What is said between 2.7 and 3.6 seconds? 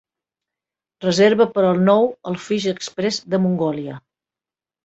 Express de